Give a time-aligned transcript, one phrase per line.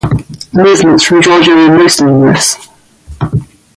[0.51, 2.67] Movements from Georgia were most numerous.